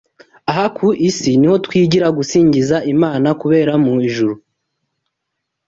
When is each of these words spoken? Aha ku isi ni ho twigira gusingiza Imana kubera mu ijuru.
Aha 0.49 0.65
ku 0.75 0.87
isi 1.09 1.31
ni 1.39 1.47
ho 1.49 1.55
twigira 1.65 2.07
gusingiza 2.17 2.75
Imana 2.93 3.27
kubera 3.41 3.73
mu 3.83 3.93
ijuru. 4.07 4.35